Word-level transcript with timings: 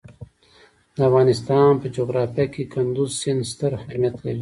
د 0.95 0.97
افغانستان 1.09 1.71
په 1.81 1.87
جغرافیه 1.97 2.45
کې 2.53 2.63
کندز 2.73 3.11
سیند 3.21 3.41
ستر 3.51 3.71
اهمیت 3.81 4.15
لري. 4.25 4.39